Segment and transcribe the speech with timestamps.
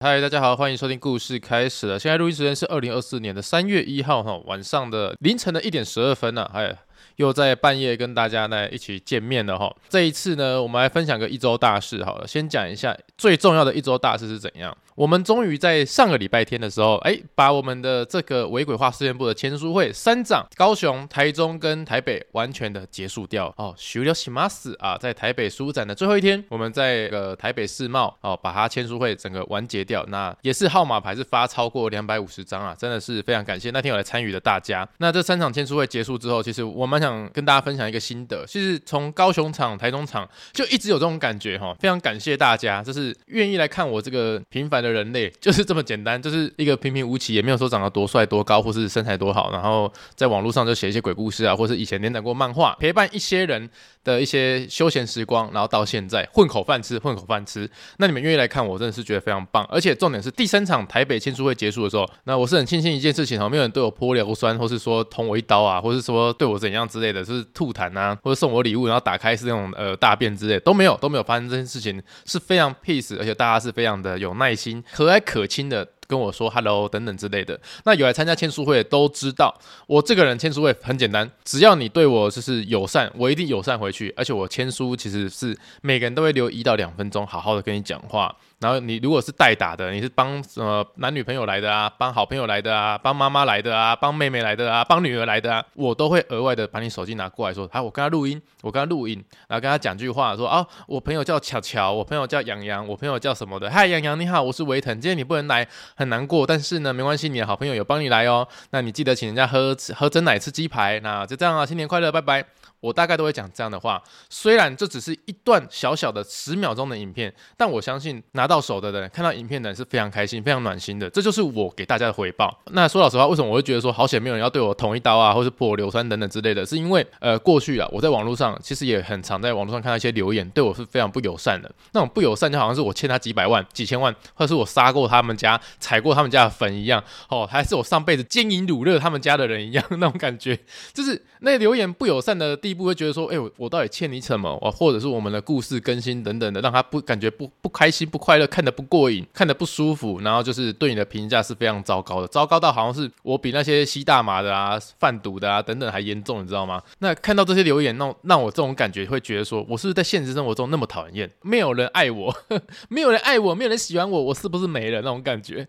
[0.00, 1.98] 嗨，大家好，欢迎收听故事开始了。
[1.98, 6.72] 现在录音时间是二零二四年的三月一号哈，晚上的凌晨的一点十二分呢，哎。
[7.16, 9.74] 又在半夜跟大家呢一起见面了哈。
[9.88, 12.26] 这一次呢，我们来分享个一周大事好了。
[12.28, 14.76] 先讲一下最重要的一周大事是怎样。
[14.97, 23.73] 我们终于在上个礼拜天的时候，哎，把我们的这个微鬼话事件簿的签书会三场，高雄、台中跟台北完全的结束掉哦。
[23.77, 30.03] 终了します啊，在台北书展的最后一天，我们在呃台北世贸哦，把它签书会整个完结掉。
[30.09, 34.87] 那也是号码牌是发超过两百五十张啊，真的是非常感谢那天有来参与的大家。
[34.97, 37.03] 那这三场签书会结束之后，其实我蛮想。
[37.03, 53.68] 想跟大家分享一个心得，其实从高雄场、台中场就一直有这种感觉哈，非常感谢大家，就是愿意来看我这个平凡的 人类，就是这么简单，就是一个平平无奇，也没有说长得多帅多高，或是身材多好，然后在网络上就写一些鬼故事啊，或是以前连载过漫画，陪伴一些人
[54.04, 75.86] 的一些休闲时光，然后到现在混口饭吃，混口饭吃，那你们愿意来看我，真的是觉得非常棒，而且重点是第三场台北签书会结束的时候，那我是很庆幸一件事情哈，没有人对我泼硫酸，或是说捅我一刀啊，或是说对我怎样之类的，是吐痰啊，或者送我礼物，然后打开是那种呃大便之类都没有，都没有发生这件事情，是非常 peace，而且大家是非常的有耐心，和蔼可亲的。
[76.08, 79.54] 跟我说 “hello” 等等之类的，那有来参加签书会的都知道，
[79.86, 84.10] 我这个人签书会很简单，只要你对我就是友善，我一定友善回去。
[84.16, 88.34] 而且我签书其实是每个人都会留一到两分钟，好好的跟你讲话。
[88.60, 112.44] 然后你如果是代打的，你是帮呃男女朋友来的啊，帮好朋友来的啊，帮妈妈来的啊，帮妹妹来的啊，帮女儿来的啊，我都会额外的把你手机拿过来说，好，我跟他录音，我跟他录音，然后跟他讲句话，说啊，我朋友叫巧巧，我朋友叫洋洋，我朋友叫什么的，嗨，洋洋你好，我是维腾，今天你不能来，很难过，但是呢，没关系，你的好朋友有帮你来哦，那你记得请人家喝喝真奶吃鸡排，那就这样啊，新年快乐，拜拜。
[112.80, 121.10] 我大概都会讲这样的话，虽然这只是一段小小的十秒钟的影片，但我相信拿到手的人看到影片的人是非常开心、非常暖心的。
[121.10, 122.56] 这就是我给大家的回报。
[122.72, 126.64] 那说老实话，为什么我会觉得说好险没有人要对我捅一刀啊，或是泼我硫酸等等之类的？
[126.64, 131.70] 是因为呃，过去啊，我在网络上其实也很常在网络上看到一些留言，对我是非常不友善的。
[131.92, 140.58] 那种不友善就好像是我欠他几百万、几千万，或者是我杀过他们家、踩过他们家的坟一样，哦，还是我上辈子奸淫掳掠他们家的人一样那种感觉，
[140.92, 143.48] 就是那留言不友善的步，会觉得说，哎、我。
[143.58, 144.48] 我到底欠你什么？
[144.62, 156.80] 哦，或者是我们的故事更新等等的，让他不感觉不不开心、不快乐，看得不过瘾，看得不舒服，然后就是对你的评价是非常糟糕的，糟糕到好像是我比那些吸大麻的啊、贩毒的啊等等还严重，你知道吗？
[157.00, 161.28] 那看到这些留言，让让我这种感觉会觉得说，我是不是在现实生活中那么讨厌？
[161.42, 162.32] 没有人爱我，
[162.88, 165.66] 没有人爱我，没有人喜欢我，我是不是没了那种感觉？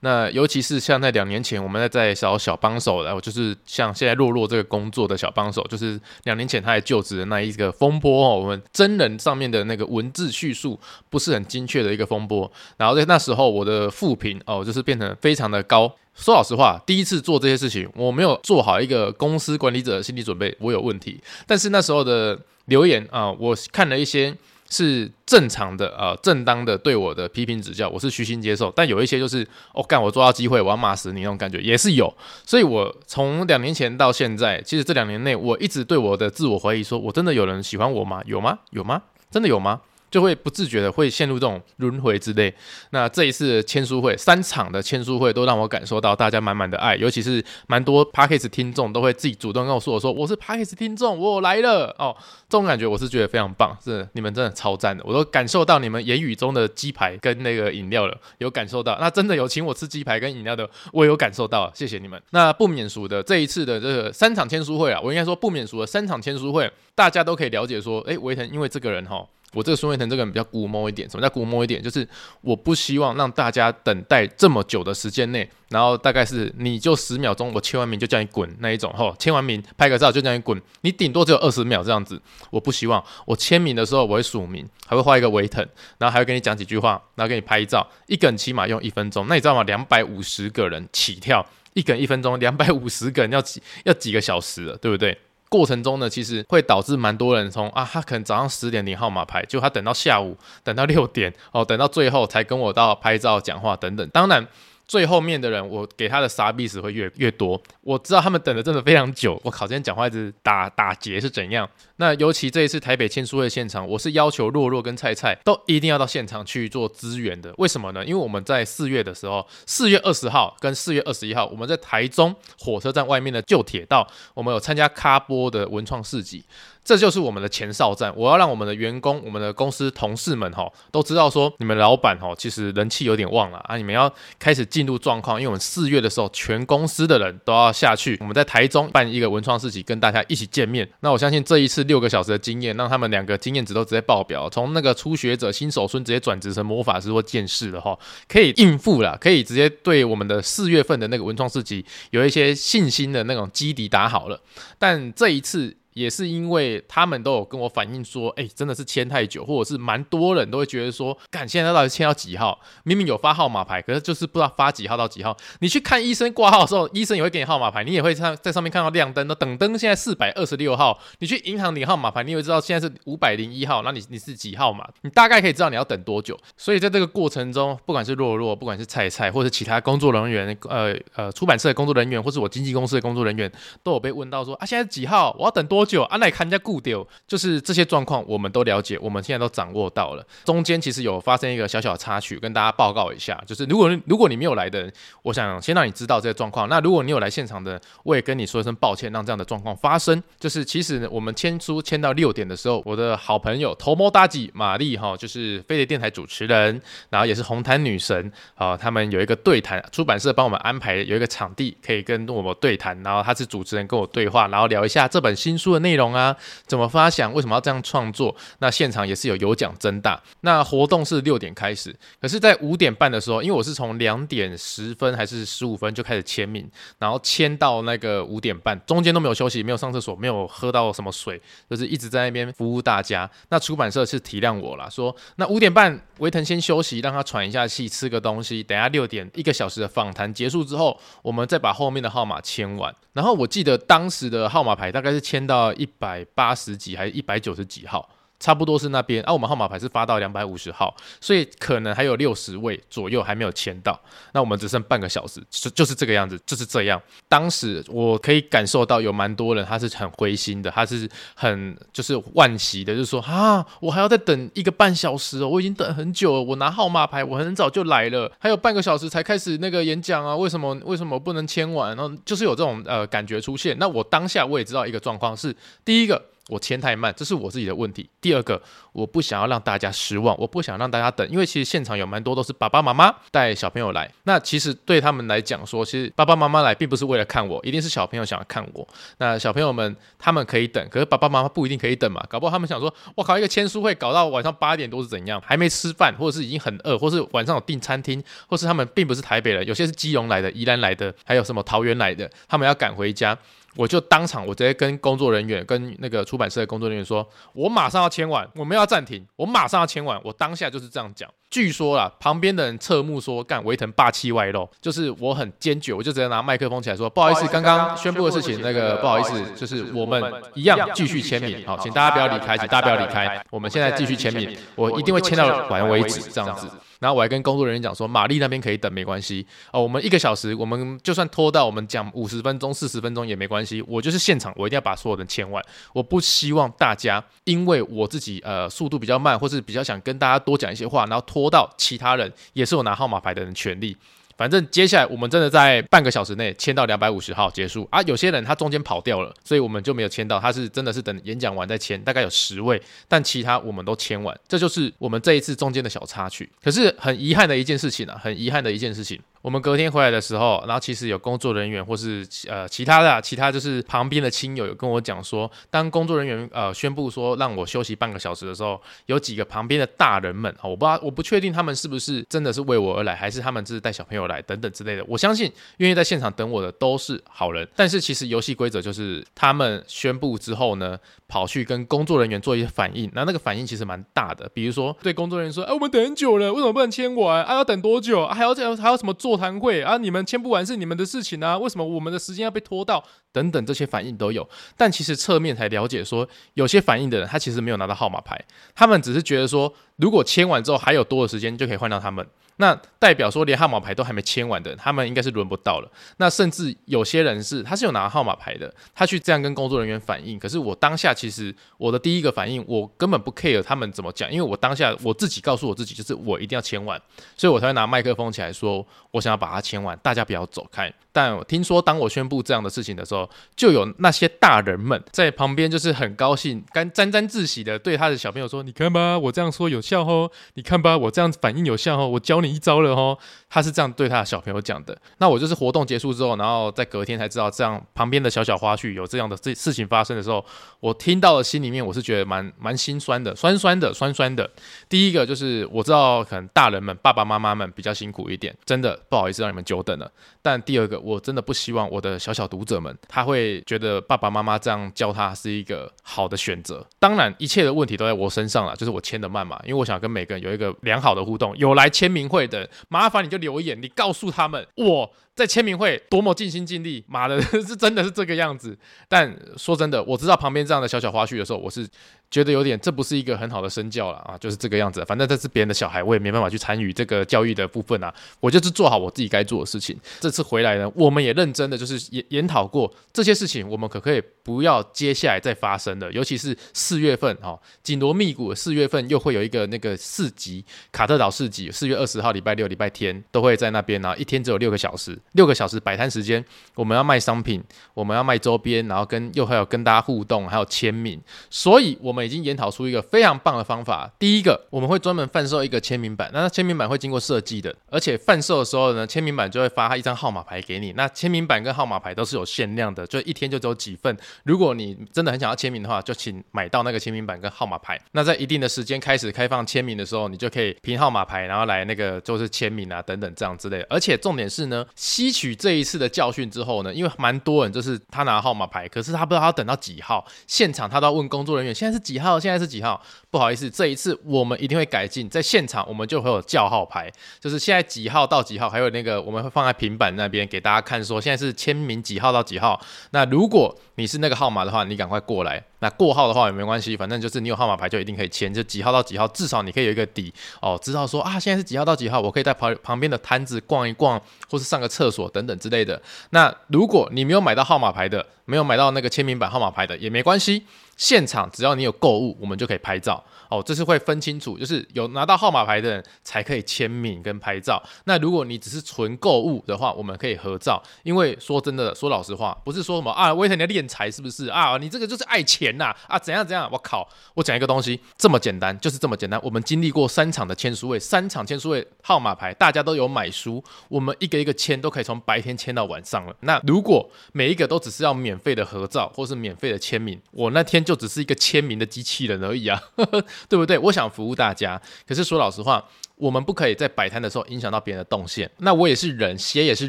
[0.00, 7.12] 那尤其是像在两年前，我们在在找小帮手，然后就是像现在洛洛这个工作的小帮手，就是两两年前他还就职。
[7.12, 15.94] 的那一个风波哦，我们真人上面的那个文字叙述不是很精确的一个风波，然后在那时候我的负评哦，就是变成非常的高。
[16.14, 21.20] 说老实话，第一次做这些事情，我没有做好一个公司管理者的心理准备，我有问题。
[21.46, 24.34] 但是那时候的留言啊，我看了一些。
[24.72, 28.72] 是正常的、呃，正当的对我的批评指教，我是虚心接受。
[28.74, 32.10] 但有一些就是，哦，干我抓到机会，我要骂死你那种感觉也是有。
[32.46, 38.22] 所以，我从两年前到现在，其实这两年内，我一直对我的自我怀疑，说我真的有人喜欢我吗？
[38.24, 38.60] 有吗？
[38.70, 39.02] 有吗？
[39.30, 39.82] 真的有吗？
[40.12, 42.54] 就会不自觉的会陷入这种轮回之类。
[42.90, 52.14] 那这一次签书会三场的签书会都让我感受到大家满满的爱，尤其是蛮多 Podcast 听众都会自己主动告诉：“我说我是 Podcast 听众，我来了哦。”
[52.46, 58.98] 这种感觉我是觉得非常棒，是你们真的超赞的，我都感受到你们言语中的鸡排跟那个饮料了，有感受到。
[59.00, 62.20] 那真的有请我吃鸡排跟饮料的，我也有感受到，谢谢你们。
[62.32, 69.26] 那不免俗的这一次的这个三场签书会啊，我应该说不免俗的三场签书会，大家都可以了解说，诶，维腾因为这个人哈。
[69.54, 71.82] 我这个孙伟腾这个人比较龟毛一点，什么叫龟毛一点？
[71.82, 72.06] 就是
[72.40, 82.20] 我不希望让大家等待这么久的时间内，然后大概是你就十秒钟，我签完名就叫你滚那一种，吼，签完名拍个照就叫你滚，你顶多只有二十秒这样子，
[82.50, 83.02] 我不希望。
[83.26, 85.66] 我签名的时候我会署名，还会画一个维腾，
[85.98, 89.62] 然后还会跟你讲几句话，然后给你拍照，一个人起码用一分钟，那你知道吗？
[89.64, 91.44] 两百五十个人起跳，
[91.74, 95.18] 一个一分钟，两百五十个人要几要几个小时了，对不对？
[95.52, 100.34] 过程中呢，其实会导致蛮多人从啊，他可能早上十点领号码牌，就他等到下午，
[100.64, 104.08] 等到六点哦，等到最后才跟我到拍照、讲话等等。
[104.08, 104.48] 当然。
[104.92, 107.58] 最后面的人，我给他的杀币时会越越多。
[107.80, 109.40] 我知道他们等的真的非常久。
[109.42, 111.66] 我靠，今天讲话一直打打结是怎样？
[111.96, 117.54] 那尤其这一次台北签书会现场，我是要求洛洛跟菜菜都一定要到现场去做支援的。
[117.56, 118.04] 为什么呢？
[118.04, 126.44] 因为我们在四月的时候，四月二十号跟四月二十一号，我们在台中火车站外面的旧铁道，我们有参加咖波的文创市集。
[126.84, 140.88] 这就是我们的前哨战，我要让我们的员工、我们的公司同事们哈都知道说，你们老板哈其实人气有点旺了啊，你们要开始进入状况，因为我们四月的时候，全公司的人都要下去，我们在台中办一个文创市集，跟大家一起见面。
[141.00, 147.96] 那我相信这一次六个小时的经验，让他们两个经验值都直接爆表，从那个初学者、新手村直接转职成魔法师或剑士的哈，
[148.26, 154.40] 可以应付了，可以直接对我们的四月份的那个文创市集有一些信心的那种基底打好了。
[154.80, 155.76] 但这一次。
[155.94, 162.58] 也是因为他们都有跟我反映说，哎、真的是签太久，或者是蛮多人都会觉得说，干，现在到底签到几号？
[162.84, 165.36] 明明有发号码牌，可是就是不知道发几号到几号。
[165.60, 170.98] 你去看医生挂号的时候，医生也会给你号码牌，你也会在在上面看到亮灯的等灯，现在四百二十六号。
[171.18, 174.88] 你去银行领号码牌，你也会知道现在是五百零一号，那你你是几号码？
[175.02, 176.38] 你大概可以知道你要等多久。
[176.56, 183.50] 所以在这个过程中，不管是若若，不管是菜菜，或者其他工作人员，呃呃，出版社的工作人员，或是我经纪公司的工作人员，
[183.82, 185.36] 都有被问到说，啊，现在几号？
[185.38, 185.81] 我要等多？
[185.82, 186.16] 多久啊？
[186.18, 190.24] 那看人家固丢，就是这些状况，我们都了解，我们现在都掌握到了。
[190.44, 193.42] 中间其实有发生一个小小插曲，跟大家报告一下。
[193.44, 194.92] 就是如果如果你没有来的人，
[195.22, 196.68] 我想先让你知道这个状况。
[196.68, 200.22] 那如果你有来现场的，我也跟你说一声抱歉，让这样的状况发生。
[200.38, 206.80] 就是其实呢，我们签书签到六点的时候，我的好朋友头毛大吉玛丽哈，就是飞碟电台主持人，
[207.10, 216.12] 然后也是红毯女神啊，他们有一个对谈，出版社帮我们安排有一个场地可以跟我们对谈，然后他是主持人跟我对话，然后聊一下这本新书的内容。
[216.12, 216.36] 啊，
[216.66, 217.32] 怎么发想？
[217.32, 218.34] 为什么要这样创作？
[218.58, 220.20] 那现场也是有有奖征大。
[220.40, 231.40] 那活动是六点开始，可是，在五点半的时候，因为我是从两点十分还是十五分就开始签名，然后签到那个五点半，中间都没有休息，没有上厕所，没有喝到什么水，
[231.70, 233.30] 就是一直在那边服务大家。
[233.48, 238.62] 那出版社是体谅我啦，说那五点半维腾先休息，让他喘一下气，吃个东西。
[238.62, 242.94] 等下六点一个小时的访谈结束之后，我们再把后面的号码签完。
[243.12, 248.08] 然后我记得当时的号码牌大概是签到一百八十几还是一百九十几号。
[248.42, 253.98] 差不多是那边，啊，我们号码牌是发到两百五十号，所以可能还有六十位左右还没有签到，
[254.32, 257.00] 那我们只剩半个小时，就就是这个样子，就是这样。
[257.28, 271.96] 当时我可以感受到有蛮多人他是很灰心的，他是很就是惋惜的，就是说啊，我还要再等一个半小时哦，我已经等很久了，我拿号码牌我很早就来了，还有半个小时才开始那个演讲啊，为什么为什么不能签完？
[271.96, 273.78] 然后就是有这种呃感觉出现。
[273.78, 275.54] 那我当下我也知道一个状况是，
[275.84, 276.20] 第一个。
[276.52, 278.06] 我签太慢，这是我自己的问题。
[278.20, 278.60] 第二个，
[278.92, 284.12] 我不想要让大家失望，我不想让大家等，因为其实现场有蛮多都是爸爸妈妈带小朋友来。
[284.24, 288.86] 那其实对他们来讲说，其实爸爸妈妈来并不是为了看我，一定是小朋友想要看我。
[289.16, 292.22] 那小朋友们他们可以等，可是爸爸妈妈不一定可以等嘛。
[292.28, 295.40] 搞不好他们想说，我靠，一个签书会搞到晚上八点多是怎样？
[295.42, 303.38] 还没吃饭，或者是已经很饿，或是晚上有订餐厅，或是他们并不是台北人，有些是基隆来的、宜兰来的，还有什么桃园来的，他们要赶回家。
[303.76, 311.28] 我就当场，我直接跟工作人员、跟那个出版社的工作人员说，我马上要签完，我们要暂停，我马上要签完，我当下就是这样讲。
[311.50, 320.22] 据说啦，旁边的人侧目说，干维腾霸气外露，就是我很坚决，我就直接拿麦克风起来说，不好意思，刚刚宣布的事情，那个不好意思，就是我们
[320.54, 326.68] 一样继续签名，好，请大家不要离开，请大家不要离开，我们现在继续签名，我一定会签到完为止，这样子。
[327.02, 329.82] 然后我还跟工作人员讲说，玛丽那边可以等，没关系哦。
[329.82, 333.82] 我们一个小时，我们就算拖到我们讲五十分钟、四十分钟也没关系。
[333.88, 335.60] 我就是现场，我一定要把所有人签完。
[335.92, 343.96] 我不希望大家因为我自己呃速度比较慢，或是比较想跟大家多讲一些话，然后拖到其他人也是有拿号码牌的人权利。
[344.42, 348.02] 反正接下来我们真的在半个小时内签到两百五十号结束啊！
[348.02, 350.40] 有些人他中间跑掉了，所以我们就没有签到。
[350.40, 354.36] 他是真的是等演讲完再签，大概有十位，但其他我们都签完。
[354.48, 356.50] 这就是我们这一次中间的小插曲。
[356.60, 359.16] 可是很遗憾的一件事情啊，很遗憾的一件事情。
[359.42, 375.04] 我们隔天回来的时候，然后其实有工作人员或是呃其他的、其他就是旁边的亲友有跟我讲说，当工作人员呃宣布说让我休息半个小时的时候，有几个旁边的大人们啊，我不知道我不确定他们是不是真的是为我而来，还是他们只是带小朋友来等等之类的。
[375.08, 380.96] 我相信愿意在现场等我的都是好人，但是其实游戏规则就是他们宣布之后呢，
[381.26, 387.42] 跑去跟工作人员做一些反应，那那个反应其实蛮大的，比如说对工作人员说，哎，我们等很久了，为什么不能签完？
[387.42, 388.22] 啊，要等多久？
[388.22, 389.31] 啊，还要这样还要什么做？
[389.32, 393.02] 座谈会啊，你们签不完是你们的事情啊，为什么我们的时间要被拖到？
[393.32, 394.46] 等等这些反应都有，
[394.76, 398.38] 但其实侧面才了解说，有些反应的人他其实没有拿到号码牌，
[398.74, 402.26] 他们只是觉得说，如果签完之后还有多的时间就可以换到他们。
[402.56, 405.90] 那代表说，连号码牌都还没签完的，他们应该是轮不到了。
[406.18, 410.38] 那甚至有些人是，他是有拿号码牌的，他去这样跟工作人员反映。
[410.38, 417.00] 可是我当下其实我的第一个反应，我根本不 care 他们怎么讲，因为我当下我自己告诉我自己，就是我一定要签完，
[417.36, 420.92] 所以我才会拿麦克风起来说，我想要把它签完，大家不要走开。
[421.12, 433.18] 但我听说，当我宣布这样的事情的时候，就有那些大人们在旁边，就是很高兴，干沾沾自喜的对他的小朋友说：“你看吧，我这样说有效哦，你看吧，我这样反应有效哦，我教你一招了哦。”
[433.50, 434.96] 他是这样对他的小朋友讲的。
[435.18, 440.42] 那我就是活动结束之后，然后在隔天才知道，这样旁边的小小花絮有这样的这事情发生的时候，
[440.80, 444.50] 我听到了，心里面我是觉得蛮蛮心酸的，酸酸的，酸酸的。
[444.88, 450.10] 第一个就是我知道，可能大人们、爸爸妈妈们比较辛苦一点，真的不好意思让你们久等了。
[450.40, 456.86] 但第二个，我真的不希望我的小小读者们，他会觉得爸爸妈妈这样教他是一个好的选择。
[456.98, 461.56] 当然，一切的问题都在我身上了，就是我签的慢嘛，因为我想跟每个人有一个良好的互动。
[461.56, 465.10] 有来签名会的，麻烦你就留言，你告诉他们我。
[465.34, 468.78] 在签名会多么尽心尽力，妈的， 是真的是这个样子。
[469.08, 471.88] 但说真的，我知道旁边这样的小小花絮的时候，我是
[472.32, 475.04] 觉得有点，这不是一个很好的身教了啊，就是这个样子。
[475.04, 478.12] 反正这是别人的小孩，我也没办法去参与这个教育的部分啊。
[478.40, 479.94] 我就是做好我自己该做的事情。
[480.18, 486.10] 这次回来呢，我们也认真的就是研研讨过这些事情，我们可不可以不要接下来再发生的？
[486.10, 495.18] 尤其是四月份哈，紧锣密鼓，四月份又会有一个那个市集，卡特岛市集，四月二十号礼拜六、礼拜天都会在那边，然后一天只有六个小时。
[495.32, 496.42] 六个小时摆摊时间，
[496.74, 497.62] 我们要卖商品，
[497.92, 501.20] 我们要卖周边，然后跟又还有跟大家互动，还有签名，
[501.50, 504.10] 所以我们已经研讨出一个非常棒的方法。
[504.18, 510.92] 第一个，我们会专门贩售一个签名版，那签名版会经过设计的，而且贩售的时候呢，签名版就会发他一张号码牌给你。
[510.92, 514.16] 那签名版跟号码牌都是有限量的，就一天就只有几份。
[514.44, 518.00] 如果你真的很想要签名的话，就请买到那个签名版跟号码牌。
[518.12, 523.86] 那在一定的时间开始开放签名的时候，你就可以凭号码牌，然后来那个就是签名啊等等这样之类的。
[523.88, 525.52] 而且重点是呢，吸取。
[525.54, 533.00] 这一次的教训之后呢，因为蛮多人就是他拿号码牌，可是他不知道他要等到几号，现场他都要问工作人员现在是几几号，现在是几号？
[533.30, 542.78] 不好意思，这一次我们一定会改进，在现场我们就会有叫号牌，就是现在几号到几号，还有那个我们会放在平板那边给大家看，说现在是签名几号到几号。
[543.12, 545.64] 那如果你是那个号码的话，你赶快过来。
[545.78, 556.00] 那过号的话也没关系，反正就是你有号码牌就一定可以签，就几号到几号，至少你可以有一个底哦，知道说啊现在是几号到几号，我可以在旁旁边的摊子逛一逛，或是上个厕所等等之类的。
[556.30, 560.64] 那如果你没有买到号码牌的，没有买到那个签名版号码牌的也没关系。
[560.94, 563.62] 现场只要你有购物，我们就可以拍照哦。
[563.64, 567.82] 这是会分清楚，就是有拿到号码牌的人才可以签名跟拍照。
[568.04, 570.80] 那如果你只是纯购物的话，我们可以合照。
[571.02, 574.76] 因为说真的，说老实话，不是说什么啊，威特你要敛财是不是啊？
[574.76, 576.68] 你这个就是爱钱呐，啊怎样怎样？
[576.70, 577.08] 我靠！
[577.34, 579.40] 我讲一个东西这么简单，就是这么简单。
[579.42, 586.36] 我们经历过三场的签书会，三场签书会号码牌大家都有买书，我们一个一个签都可以从白天签到晚上了。
[586.40, 592.80] 那如果每一个都只是要免免费的合照或是免费的签名，我那天就只是一个签名的机器人而已啊，
[593.46, 593.78] 对不对？
[593.78, 595.84] 我想服务大家，可是说老实话。
[596.22, 598.48] 我们不可以在摆摊的时候影响到别人的动线。
[598.58, 599.88] 那我也是人，血也是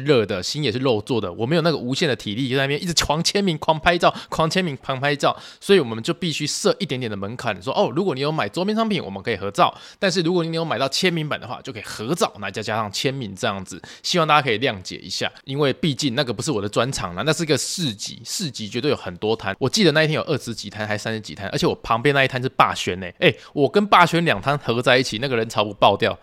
[0.00, 1.32] 热的，心也是肉做的。
[1.32, 5.36] 我没有那个无限的体力就在那边一直狂签名、狂拍照、狂签名、狂拍照。
[5.60, 13.80] 所以我们就必须设一点点的门槛，说哦，如果你有买周边商品，我们可以合照；但是如果你有买到签名版的话，就可以合照，那再加上签名这样子。
[14.02, 19.54] 希望大家可以谅解一下，因为毕竟那个不是我的专场了，那是一个市集，市集绝对有很多摊。
[19.60, 23.06] 我记得那一天有二十几摊，还三十几摊，而且我旁边那一摊是霸轩呢。
[23.20, 26.18] 哎，我跟霸轩两摊合在一起，那个人潮不爆掉。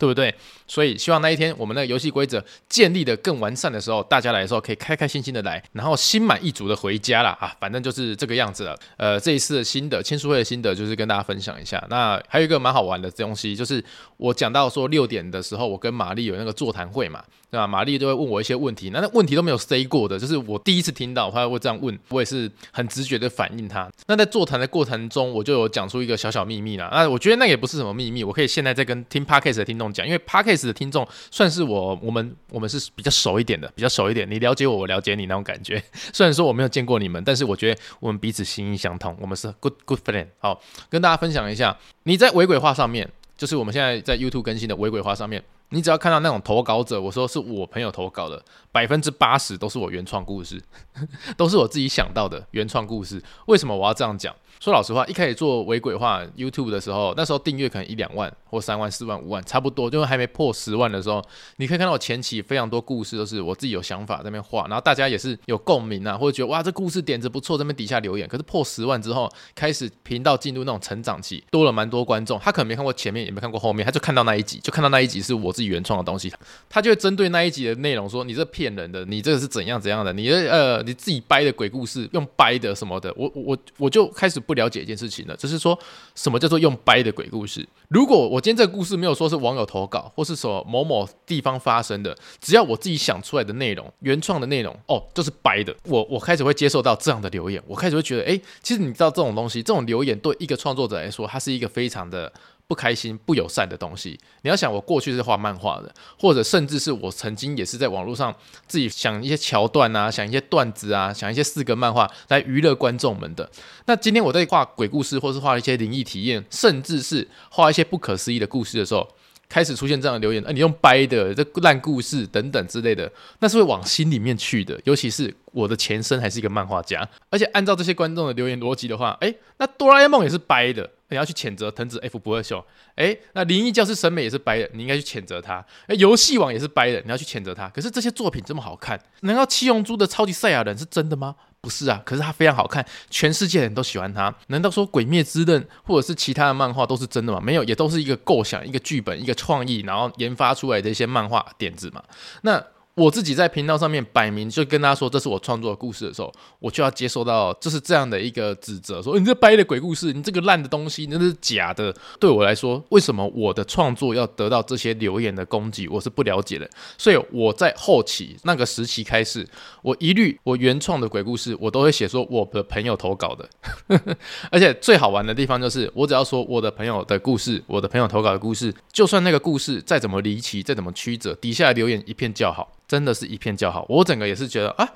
[0.00, 0.34] 对不对？
[0.66, 7.36] 所以希望那一天我们那个游戏规则建立的更完善的时候，大家来的时候可以开开心心的来，然后心满意足的回家啦。
[7.38, 7.54] 啊！
[7.60, 8.78] 反正就是这个样子了。
[8.96, 11.84] 呃，这一次的心得签书会的心得就是跟大家分享一下。
[11.90, 13.84] 那还有一个蛮好玩的东西，就是
[14.16, 17.66] 我讲到说六点的时候，我跟玛丽有那个座谈会嘛，对吧？
[17.66, 23.90] 玛丽就会问我一些问题，那那问题都没有 say 过的，就是我第一次听到，他会这样问，我也是很直觉的反应他。
[24.06, 26.90] 那在座谈的过程中，我就有讲出一个小小秘密啦。
[26.92, 29.89] 那我觉得那也不是什么秘密，我可以现在再跟听 Podcast 的听众。
[29.92, 34.30] 讲，因为 Podcast 的听众算是我，我们我们是比较熟一点的，比较熟一点。
[34.30, 35.82] 你了解我，我了解你那种感觉。
[36.12, 40.26] 虽然说我没有见过你们，但是我觉得我们彼此心意相通，我们是 good good friend。
[40.38, 50.60] 好，跟大家分享一下，你在尾鬼话上面，就是我们现在在 YouTube 更新的尾鬼话上面，你只要看到那种投稿者，我说是我朋友投稿的，百分之八十都是我原创故事，
[51.36, 53.22] 都是我自己想到的原创故事。
[53.46, 54.34] 为什么我要这样讲？
[54.60, 61.24] 说老实话，一开始做微鬼话 YouTube 的时候，那时候订阅可能一两万或三万、四万、五万，差不多，就还没破十万的时候，
[61.56, 68.28] 你可以看到我前期非常多故事都是我自己有想法在那边画，然后大家也是有共鸣啊，或者觉得哇这故事点子不错，在那边底下留言。
[68.28, 76.30] 可是破十万之后，开始频道进入那种成长期，多了蛮多观众，他可能没看过前面，也没看过后面，他就看到那一集，就看到那一集是我自己原创的东西，
[76.68, 85.24] 他就会针对那一集的内容说你这骗人的，你这个是怎样怎样的，你的呃你自己掰的鬼故事用掰的什么的，我我我就开始不了解一件事情。
[85.38, 85.78] 就是说
[86.16, 87.64] 什么叫做用掰的鬼故事？
[87.88, 95.72] 如果我今天这个故事没有说是网友投稿，或是说某某地方发生的，只要我自己想出来的内容，原创的内容，哦，就是掰的。
[95.84, 102.32] 我我开始会接受到这样的留言，我开始会觉得，哎，其实你知道这种东西，这种留言对一个创作者来说，它是一个非常的。
[102.70, 108.32] 不开心、不友善的东西，你要想，我过去是画漫画的，或者甚至是我曾经也是在网络上
[108.68, 113.50] 自己想一些桥段啊，想一些段子啊，想一些四格漫画来娱乐观众们的。
[113.86, 119.08] 那今天我在画鬼故事，或是画一些灵异体验，甚至是画一些不可思议的故事的时候，
[119.50, 124.80] 开始出现这样的留言，哎，你用掰的这烂故事等等之类的，那是会往心里面去的。
[124.84, 130.88] 尤其是我的前身还是一个漫画家，而且按照这些观众的留言逻辑的话，哎，那哆啦 A 梦也是掰的。
[131.12, 132.64] 你要去谴责藤子 F 不二雄，
[132.94, 135.56] 诶，那灵异教师审美也是掰的，你应该去谴责他。
[135.88, 137.68] 诶，游戏王也是掰的，你要去谴责他。
[137.70, 141.34] 可是这些作品这么好看，难道七龙珠的超级赛亚人是真的吗？
[141.60, 144.34] 不是啊，可是它非常好看，全世界人都喜欢它。
[144.48, 147.40] 难道说鬼灭之刃或者是其他的漫画都是真的吗？
[147.40, 152.02] 没有，也都是一个构想、一个剧本、一个创意，然后研发出来的一些漫画点子嘛。
[152.42, 152.64] 那。
[152.94, 161.94] 我自己在频道上面摆明就跟大家说，这是我创作的故事的时候，我就要接受到就是这样的一个指责，说你这掰的鬼故事，你这个烂的东西，那是假的。
[162.18, 166.68] 对我来说，为什么我的创作要得到这些留言的攻击，我是不了解的。
[166.98, 169.48] 所以我在后期那个时期开始，
[169.82, 173.48] 我一律我原创的鬼故事，我都会写说我的朋友投稿的。
[174.50, 182.76] 而且最好玩的地方就是，我只要说我的朋友的故事，我的朋友投稿的故事，就算那个故事再怎么离奇，再怎么曲折，底下留言一片叫好。
[182.90, 184.88] 真的是一片叫好，我整个也是觉得啊，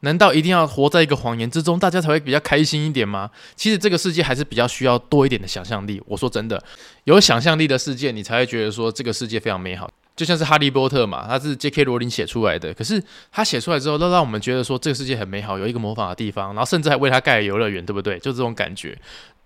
[0.00, 3.30] 难道一定要活在一个谎言之中，大家才会比较开心一点吗？
[3.56, 6.02] 其实这个世界还是比较需要多一点的想象力。
[6.04, 6.62] 我说真的，
[7.04, 9.90] 有想象力的世界，你才会觉得说这个世界非常美好。
[10.16, 11.82] 就像是哈利波特嘛，他是 J.K.
[11.84, 18.18] 罗琳写出来的，可是他写出来之后，都让我们觉得说这个世界很美好，有一个魔法的地方，然后甚至还为他盖了游乐园，对不对？
[18.18, 18.98] 就这种感觉。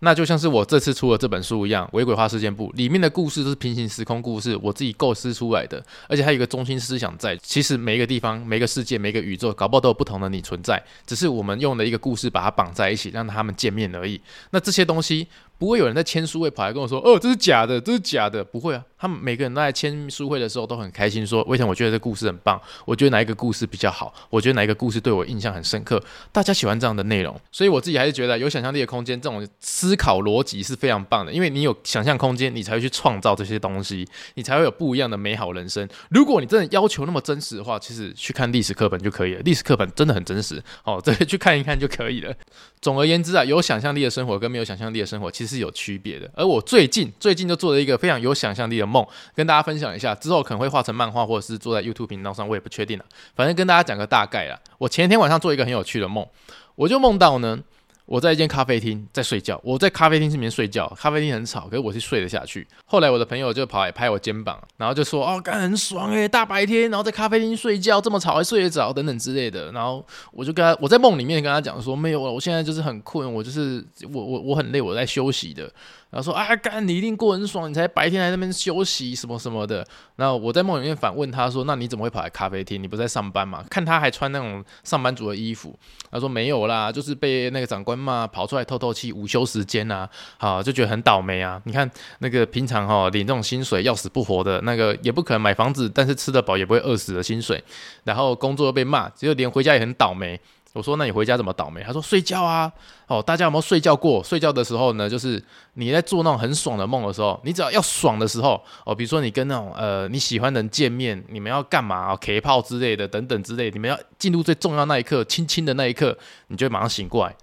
[0.05, 7.35] 那就像是我这次出了这本书一样，《微鬼话事件簿》里面的故事都是平行时空故事，我自己构思出来的，而且还有一个中心思想在。
[7.39, 14.21] 其实每一个地方、每个世界、每个宇宙，搞不好都有不同的你存在，只是我们用了一个故事把它绑在一起，让他们见面而已。
[14.51, 15.27] 那这些东西。
[15.65, 25.99] 不会有人在签书会跑来跟我说：“哦，这是假的，这是假的。”不会啊，他们每个人都在签书会的时候都很开心，说：“为什么，我觉得这故事很棒，我觉得哪一个故事比较好，我觉得哪一个故事对我印象很深刻。”
[26.31, 35.89] 大家喜欢这样的内容，所以我自己还是觉得有想象力的空间，这种思考逻辑是非常棒的，因为你有想象空间，你才会去创造这些东西，你才会有不一样的美好人生。
[36.11, 42.35] 如果你真的要求那么真实的话，其实去看历史课本就可以了，历史课本真的很真实哦，这个去看一看就可以了。
[42.83, 46.29] 总而言之啊，有想象力的生活跟没有想象力的生活其实是有区别的。
[46.35, 50.15] 而我最近最近就做了一个非常有想象力的梦，跟大家分享一下。
[50.15, 53.05] 之后可能会画成漫画，或者是做在 YouTube 频道上，我也不确定了。
[53.35, 54.59] 反正跟大家讲个大概啦。
[54.79, 56.27] 我前天晚上做一个很有趣的梦，
[56.75, 57.61] 我就梦到呢。
[58.07, 62.67] 我在一间咖啡厅在睡觉，我在咖啡厅里面睡觉，咖啡厅很吵，可是我是睡得下去。
[62.85, 75.73] 后来我的朋友就跑来拍我肩膀，然后就说：“哦，干很爽诶，大白天，然后在咖啡厅睡觉这么吵还睡得着，等等之类的。”然后我就跟他，我在梦里面跟他讲说：“没有了，我现在就是很困，我就是我我我很累，我在休息的。”
[76.15, 82.81] 然后说：“啊，干你一定过很爽，你才白天来那边休息什么什么的。”然后我在梦里面反问他说：“那你怎么会跑来咖啡厅？
[82.81, 85.77] 你不在上班吗？”看他还穿那种上班族的衣服，
[86.13, 91.61] 他说：“没有啦，就是被那个长官骂，跑出来透透气，午休时间啊，好就觉得很倒霉啊。
[91.65, 97.61] 你看那个平常哈、哦、领这种薪水要死不活的，那个也不可能买房子，但是吃得饱也不会饿死的薪水，
[98.05, 100.41] 然后工作又被骂，只有连回家也很倒霉。
[100.75, 101.83] 我说那你回家怎么倒霉？
[101.83, 102.71] 他说睡觉啊。
[103.07, 104.23] 哦，大家有没有睡觉过？
[104.25, 105.43] 睡觉的时候呢，就是
[105.75, 116.17] 你在做那种很爽的梦的时候，你只要要爽的时候，哦，比如说你跟那种呃你喜欢的人见面，你们要干嘛哦，K 炮之类的等等之类，你们要进入最重要那一刻，亲亲的那一刻，
[116.49, 117.35] 你就马上醒过来。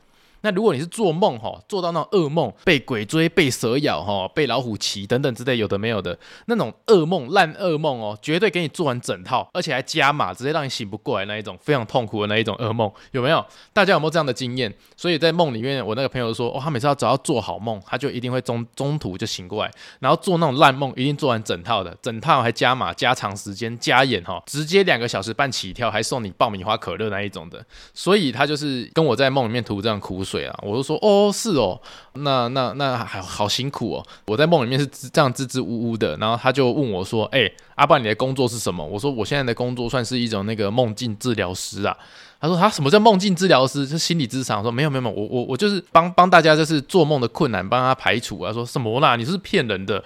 [0.42, 13.46] 那如果你是做梦哈，做到那种噩梦，被鬼追、被蛇咬哈、被老虎骑等等之类有的没有的那种噩梦、烂噩梦哦，绝对给你做完整套，而且还加码，直接让你醒不过来那一种非常痛苦的那一种噩梦，有没有？
[13.74, 14.74] 大家有没有这样的经验？
[14.98, 27.64] 所以在梦里面，我那个朋友说，哦，他每次要只要做好梦，他就一定会中中途就醒过来，然后做那种烂梦，一定做完整套的，整套还加码、加长时间、加演哈，直接两个小时半起跳，还送你爆米花、可乐那一种的。
[27.94, 31.80] 所以他就是跟我在梦里面吐这样苦水水啊，我就说，哦，是哦，
[32.14, 34.06] 那那那还好辛苦哦。
[34.28, 38.86] 我在梦里面是这样支支吾吾的，然后他就问我说，哎，阿爸，你的工作是什么？
[38.86, 41.98] 我说我现在的工作算是一种那个梦境治疗师啊。
[42.40, 43.86] 他说他什么叫梦境治疗师？
[43.86, 44.58] 是心理咨商。
[44.58, 48.52] 我说没有没有没有，我我我就是帮帮大家，就是做梦的困难，帮他排除啊。
[48.52, 49.16] 说什么啦？
[49.16, 50.04] 你是骗人的。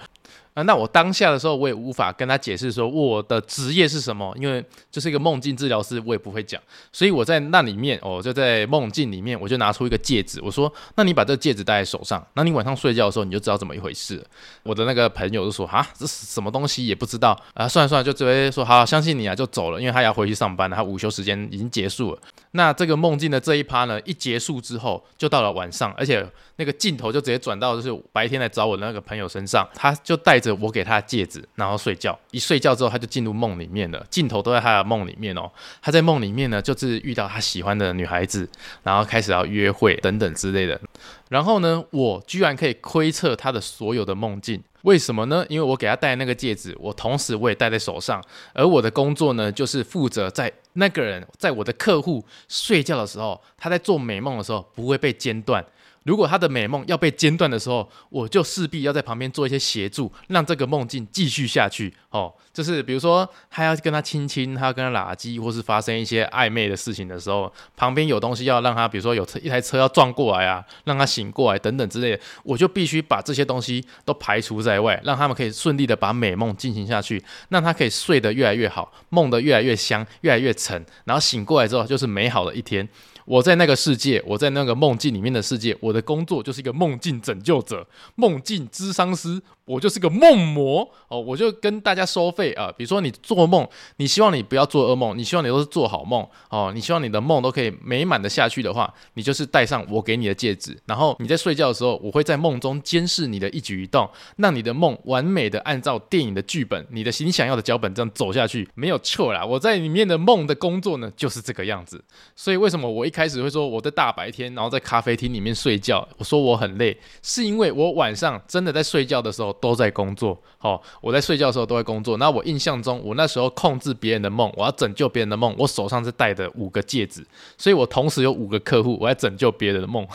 [0.56, 6.58] 啊，那我当下的时候，我也无法跟他解释说我的职业是什么，因为就是一个梦境治疗师，我也不会讲。
[6.90, 14.24] 所以我在那里面，哦，就在梦境里面，我就拿出一个戒指，我说：“那你把这个戒指戴在手上，那你晚上睡觉的时候，你就知道怎么一回事。”
[14.64, 22.18] 我的那个朋友就说：“啊，这是什么东西也不知道啊，算了算了，就直接说好，相信你啊，就走了，因为他要回去上班了，他午休时间已经结束了。”
[22.52, 32.16] 那这个梦境的这一趴呢，一结束之后，就到了晚上，而且那个镜头就直接转到就是白天来找我的那个朋友身上，他就带着我给他的戒指，然后睡觉。
[32.30, 35.50] 一睡觉之后，他就进入梦里面了，镜头都在他的梦里面哦。
[35.82, 38.48] 他在梦里面呢，就是遇到他喜欢的女孩子，
[38.84, 40.80] 然后开始要约会等等之类的。
[41.28, 44.62] 然后呢，我居然可以窥测他的所有的梦境。
[44.82, 45.44] 为什么呢？
[45.48, 48.22] 因为我给他戴那个戒指，我同时我也戴在手上，
[48.54, 55.64] 而我的工作呢，就是负责在那个人在我的客户睡觉的时候，他在做美梦的时候不会被间断。
[56.06, 61.92] 如果他的美梦要被间断的时候，我就势必要在旁边做一些协助，让这个梦境继续下去。
[62.10, 82.88] 哦，就是比如说他要跟他亲亲，他要跟他拉鸡，或是发生一些暧昧的事情的时候，旁边有东西要让他，比如说有车一台车要撞过来啊，让他醒过来等等之类的，我就必须把这些东西都排除在外，让他们可以顺利的把美梦进行下去，让他可以睡得越来越好，梦得越来越香，越来越沉，然后醒过来之后就是美好的一天。
[83.26, 89.42] 我在那个世界，我在那个梦境里面的世界，我的工作就是一个梦境拯救者、梦境咨商师。
[89.66, 92.72] 我就是个梦魔哦，我就跟大家收费啊。
[92.78, 109.44] 比如说你做梦，你希望你不要做噩梦，你希望你都是做好梦哦，你希望你的梦都可以美满的下去的话，你就是戴上我给你的戒指，然后你在睡觉的时候，我会在梦中监视你的一举一动，让你的梦完美的按照电影的剧本，你的你想要的脚本这样走下去，没有错啦。
[109.44, 112.04] 我在里面的梦的工作呢，就是这个样子。
[112.36, 119.46] 所以为什么我一开始会说我在大白天，然后在咖啡厅里面睡觉，我说我很累，是因为我晚上真的在睡觉的时候。
[119.58, 122.18] 都在工作，好，我在睡觉的时候都在工作。
[122.18, 127.24] 那我印象中，我那时候控制别人的梦，我要拯救别人的梦，我手上是戴的五个戒指，
[127.56, 130.06] 所以我同时有五个客户，我在拯救别人的梦。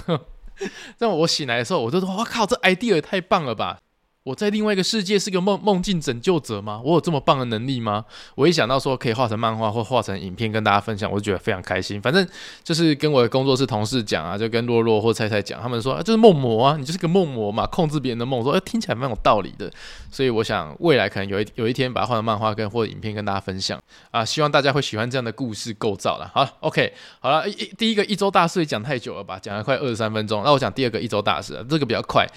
[1.00, 3.80] 这样我醒来的时候，我就说：“哇靠，这 idea 也太棒了吧！”
[4.24, 6.80] 我在另外一个世界是个梦梦境拯救者吗？
[6.86, 8.06] 我有这么棒的能力吗？
[8.36, 12.00] 我一想到说可以画成漫画或画成影片跟大家分享，我就觉得非常开心。
[12.00, 12.28] 反正
[12.64, 18.44] 就是跟我的工作室同事讲啊，就跟洛洛或菜菜讲，他们说啊，就是梦魔啊，你就是个梦魔嘛，控制别人的梦。
[18.44, 19.72] 说，哎，听起来蛮有道理的。
[20.12, 23.82] 所以我想未来可能有一有一天把它画成漫画跟或者影片跟大家分享
[24.12, 26.30] 啊，希望大家会喜欢这样的故事构造了。
[26.32, 30.44] 好，OK，好了，一第一个一周大事讲太久了吧，讲了快二十三分钟。
[30.44, 32.28] 那我讲第二个一周大事，这个比较快。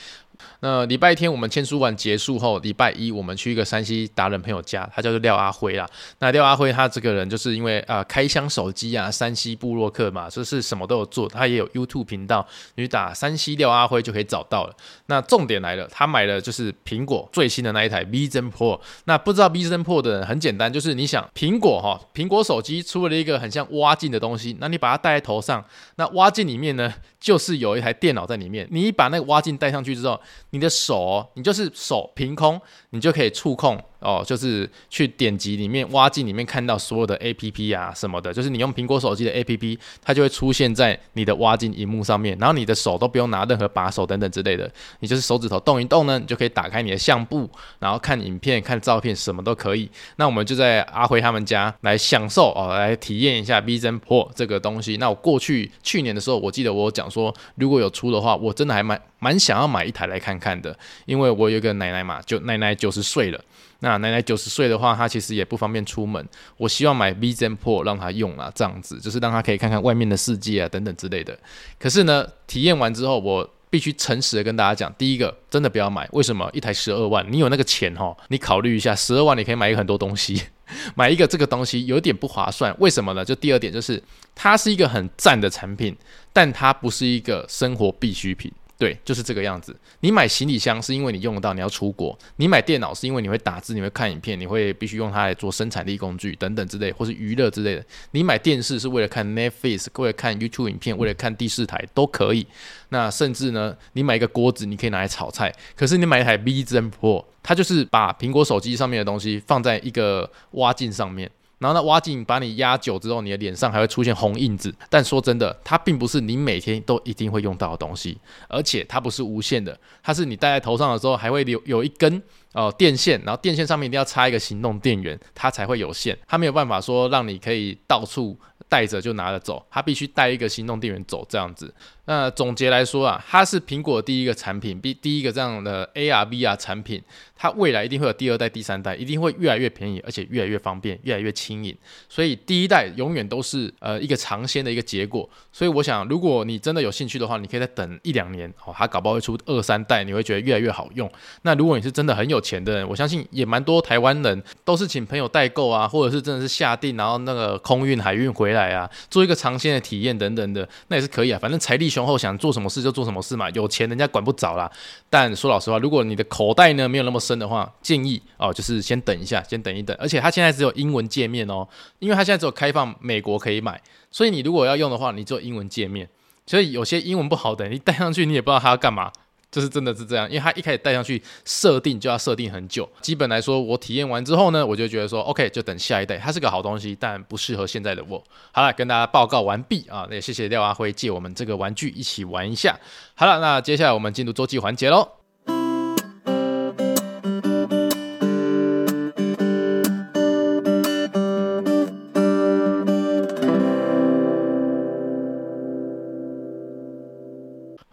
[0.61, 5.87] 那礼拜天我们签书完结束后，礼拜一我们去一个山西达人朋友家，他叫做廖阿辉啦。
[6.19, 11.29] 那廖阿辉他这个人就是因为啊、呃、开箱手机啊，山西部落客嘛，就是什么都有做。
[11.29, 14.75] 他也有 YouTube 频道，你打山西廖阿辉就可以找到了。
[15.07, 18.81] 那重点来了，他买的就是苹果最新的那一台 Vision Pro。
[19.05, 25.65] 那不知道 Vision Pro 的人很简单，就是你想苹果哈，苹果手机出了一个很像蛙镜的东西，那你把它戴在头上，
[25.97, 28.67] 那蛙镜里面呢，就是有一台电脑在里面。
[28.71, 33.83] 你把那个蛙镜戴上去之后，你的手，你就是手凭空，你就可以触控。
[34.05, 49.91] 哦，就是去点击里面挖进里面看到所有的 APP 啊什么的，就是你用苹果手机的 APP，它就会出现在你的挖进荧幕上面，然后你的手都不用拿任何把手等等之类的，你就是手指头动一动呢，你就可以打开你的相簿，然后看影片、看照片，什么都可以。
[50.17, 54.99] 那我们就在阿辉他们家来享受哦，来体验一下 Vision Pro 这个东西。
[54.99, 63.41] 那我过去去年的时候，我记得我讲说，如果有出的话，我真的还蛮蛮想要买一台来看看的，因为我有一个奶奶嘛，就奶奶九十岁了。
[63.85, 66.27] 那奶奶九十岁的话，她其实也不方便出门。
[66.57, 71.39] 我希望买 Vision Pro 让她用啊，这样子就是让她可以看看外面的世界啊，等等之类的。
[71.79, 76.49] 可是呢，体验完之后，我必须诚实的跟大家讲，第一个真的不要买，为什么？
[76.55, 80.41] 一台十二万，你有那个钱哈，你考虑一下，十二万你可以买一个很多东西，
[80.97, 83.23] 买一个这个东西有点不划算，为什么呢？
[83.23, 84.03] 就第二点就是
[84.35, 85.95] 它是一个很赞的产品，
[86.33, 88.51] 但它不是一个生活必需品。
[88.85, 89.75] 对，就是这个样子。
[90.01, 97.83] 你买行李箱是因为你用得到，你要出国；你买电脑是因为你会打字，你会看影片，你会必须用它来做生产力工具等等之类，或是娱乐之类的。
[98.11, 102.47] 你买电视是为了看 Netflix，为了看 YouTube 影片，为了看第四台都可以。
[102.91, 105.51] 那甚至呢，你买一个锅子，你可以拿来炒菜。
[105.75, 111.31] 可是你买一台 Vision Pro，它就是把苹果手机上面的东西放在一个挖镜上面。
[111.59, 114.75] 然后呢，挖镜把你压久之后，你的脸上还会出现红印子。
[114.91, 122.17] 但说真的，它并不是你每天都一定会用到的东西，而且它不是无线的，它是你戴在头上的时候还会有有一根
[122.53, 126.19] 哦、呃、电线，然后电线上面一定要插一个行动电源，它才会有线。
[126.27, 128.37] 它没有办法说让你可以到处
[128.69, 131.73] 带着就拿着走，它必须带一个行动电源走这样子。
[132.07, 137.03] 那总结来说啊，它是苹果第一个产品，第第一个这样的 AR VR 产品，
[137.35, 141.75] 它未来一定会有第二代、第三代，一定会越来越便宜，而且越来越方便，越来越轻盈。
[142.07, 145.27] 所以第一代永远都是呃一个尝鲜的一个结果。
[145.51, 151.11] 所以我想，如果你真的有兴趣的话，你可以再等一两年哦，它搞不好会出二三代，你会觉得越来越好用。
[151.41, 161.94] 那如果你是真的很有钱的人，我相信也蛮多台湾人都是请朋友代购啊，或者是真的是下定，然后那个空运、海运回来啊，做一个尝鲜的体验等等的，那也是可以啊，反正财力。
[161.95, 164.71] 雄厚想做什么事就做什么事嘛，有钱人家管不着啦。
[165.09, 169.97] 但说老实话，如果你的口袋呢没有那么深的话，建议哦就是先等一下，先等一等。
[170.01, 171.67] 而且它现在只有英文界面哦，
[172.01, 173.81] 因为它现在只有开放美国可以买，
[174.11, 176.09] 所以你如果要用的话，你只有英文界面。
[176.47, 179.11] 所以有些英文不好的，你带上去你也不知道它要干嘛。
[179.55, 182.91] 就是真的是这样，因为它一开始带上去设定就要设定很久。
[183.01, 186.19] 基本来说，我体验完之后呢，我就觉得说，OK，就等下一代。
[186.19, 188.21] 它是个好东西，但不适合现在的我。
[188.51, 192.77] 好了，跟大家报告完毕啊，那也谢谢廖阿辉借我们这个玩具一起玩一下。
[193.15, 195.24] 好了，那接下来我们进入周记环节喽。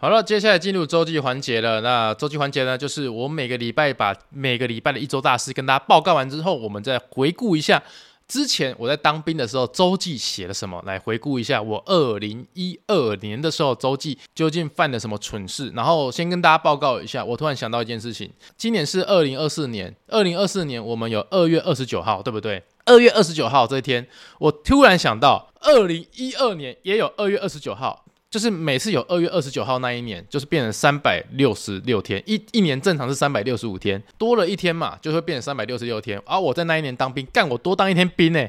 [0.02, 1.80] 好了，接下来进入周记环节了。
[1.80, 7.80] 那周记环节呢，就是我每个礼拜把每个礼拜的一周大事跟大家报告完之后，我们再回顾一下
[8.26, 15.70] 之前我在当兵的时候周记写了什么，来回顾一下我二零一二年的时候周记究竟犯了什么蠢事。
[15.72, 22.60] 然后先跟大家报告一下，我突然想到一件事情，今年是二零二四年，二零二四年我们有二月二十九号，对不对？
[22.86, 24.04] 二月二十九号这一天，
[24.40, 28.04] 我突然想到，二零一二年也有二月二十九号。
[28.32, 36.18] 就是每次有二月二十九号那一年，就是变成三百六十六天，一一年正常是三百六十五天，多了一天嘛，就会变成三百六十六天。
[36.24, 38.48] 啊、我在那一年当兵，干我多当一天兵呢、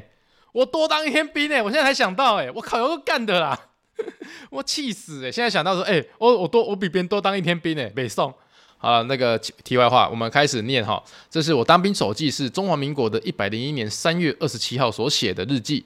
[0.52, 3.60] 我多当一天兵呢、我现在才想到、欸，哎，我靠，有个干的啦，
[4.48, 8.32] 我气死、欸，哎，现在想到说，哎、我我多我比别人多当一天兵呢、北宋。
[8.78, 15.84] 好，那个题外话，我们开始念哈，这是我当兵手记，是中华民国的一百零一年三月二十七号所写的日记。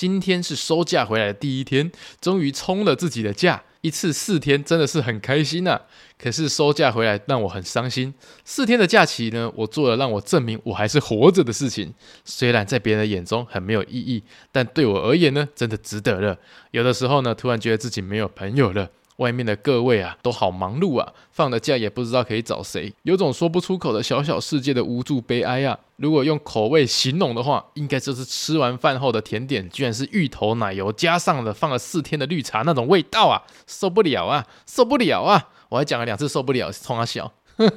[0.00, 5.78] 今天是收假回来的第一天，终于冲了自己的假，一次四天，真的是很开心呐、
[6.16, 8.14] 可是收假回来让我很伤心。
[8.42, 11.92] 四天的假期呢，我做了让我证明我还是活着的事情，
[12.24, 16.34] 虽然在别人的眼中很没有意义，但对我而言呢，真的值得了。
[16.70, 18.88] 有的时候呢，突然觉得自己没有朋友了。
[19.20, 25.78] 外面的各位啊，都好忙碌啊，放了假也不知道可以找谁，有种说不出口的小小世界的无助悲哀啊。
[25.96, 35.50] 如果用口味形容的话，应该就是吃完饭后的甜点，居然是芋头奶油加上了放了四天的绿茶那种味道啊，受不了啊，受不了啊！
[35.68, 37.30] 我还讲了两次受不了，冲他笑，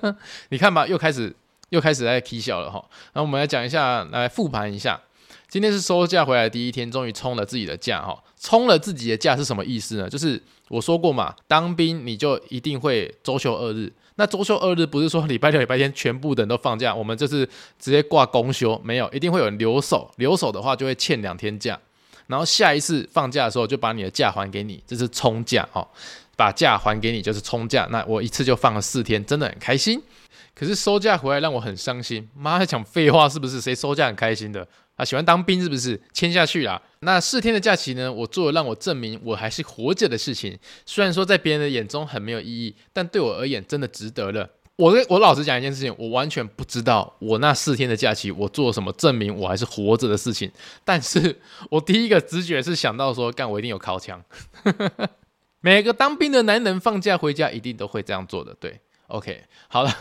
[0.50, 1.36] 你看吧，又开始
[1.70, 2.84] 又开始在起笑了哈。
[3.12, 5.02] 那我们来讲一下，来复盘一下。
[5.50, 8.23] 今天是收假回来第一天，终于冲了自己的假哈！
[8.44, 10.10] 冲了自己的假是什么意思呢？
[10.10, 13.92] 就是我说过嘛，当兵你就一定会周休二日。
[14.16, 17.48] 那周休二日不是说礼拜六、礼拜天全部的人都放假，我们就是
[17.80, 20.12] 直接挂公休，没有，一定会有人留守。
[20.18, 21.80] 留守的话就会欠两天假，
[22.28, 25.88] 然后下一次放假的时候就把你的假还给你，这是充假哦！
[26.36, 27.88] 把假还给你就是充假。
[27.92, 30.02] 那我一次就放了四天，真的很开心。
[30.54, 33.62] 可是收假回来让我很伤心，妈还讲废话是不是？
[33.62, 34.68] 谁收假很开心的？
[34.96, 36.00] 啊，喜欢当兵是不是？
[36.14, 36.82] 签下去啦。
[37.00, 38.12] 那四天的假期呢？
[38.12, 40.58] 我做了让我证明我还是活着的事情。
[40.86, 44.50] 虽然说在别人的眼中很没有意义，但对我而言真的值得了。
[44.76, 50.52] 我我老实讲一件事情，我完全不知道我那四天的假期我做了什么证明我还是活着的事情。
[50.84, 54.24] 但是 我第一个直觉是想到说，干我一定有尻枪。
[55.62, 58.56] 每个当兵的男人放假回家一定都会这样做的。
[58.60, 59.96] 对，OK，好了，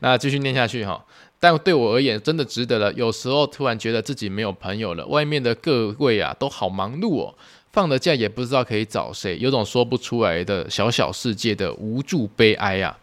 [0.00, 1.04] 那继续念下去哈。
[1.44, 2.90] 但对我而言，真的值得了。
[2.94, 7.34] 有时候突然觉得自己没有朋友了，外面的各位啊都好忙碌哦。
[7.70, 12.96] 放了假也不知道可以找谁，有种说不出来的小小世界的无助悲哀啊。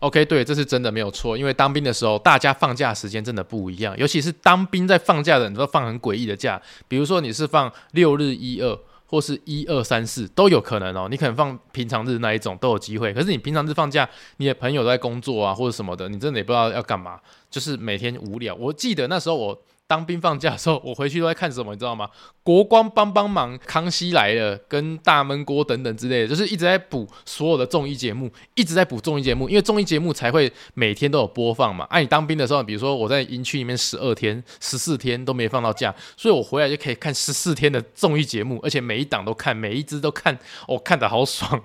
[0.00, 8.76] OK，对，这是真的没有错，因为当兵的时候，大家放假时间真的不一样，尤其是当兵在放假的人都放很诡异的假，比如说你是放六日一二，
[9.08, 17.18] 或是一二三四都有可能哦，你可能放平常日那一种都有机会，可是你平常日放假，你的朋友都在工作啊或者什么的，你真的也不知道要干嘛，
[17.50, 18.54] 就是每天无聊。
[18.54, 19.62] 我记得那时候我。
[19.88, 22.10] 当兵放假的时候，我回去都在看什么，你知道吗？
[22.42, 31.86] 国光帮帮忙、康熙来了、跟大闷锅等等之类的，就是一直在补所有的综艺节目，一直在补综艺节目，因为综艺节目才会每天都有播放嘛。
[31.88, 41.62] 啊，你当兵的时候，比如说我在营区里面十二天、十四天都没放到假，所以我回来就可以看十四天的综艺节目，而且每一档都看，每一支都看，我、哦、看得好爽。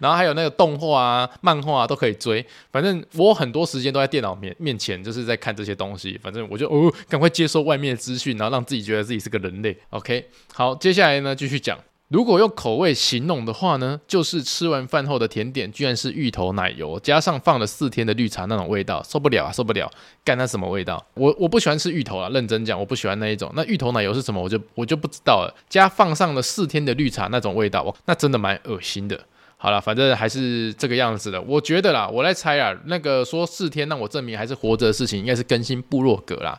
[0.00, 6.18] 然后还有那个动画啊、漫画啊都可以追，反正我很多时间都在电脑面面前，就是在看这些东西。
[6.22, 9.76] 反正我就哦，赶快接收外面的资讯，然后让自己觉得自己是个人类。
[9.90, 11.78] OK，好，接下来呢继续讲。
[12.08, 19.90] 如果用口味形容的话呢，就是吃完饭后的甜点居然是芋头奶油，加上放了四天的绿茶那种味道，受不了啊，受不了！
[20.24, 21.06] 干它什么味道？
[21.12, 23.52] 我我不喜欢吃芋头啊，认真讲，我不喜欢那一种。
[23.54, 24.42] 那芋头奶油是什么？
[24.42, 25.54] 我就我就不知道了。
[25.68, 29.26] 加放上了四天的绿茶那种味道，哇，那真的蛮恶心的。
[29.60, 31.42] 好了，反正还是这个样子的。
[31.42, 36.56] 我觉得啦，我来猜啊，那个说四天让我证明还是活着的事情，应该是更新部落格啦。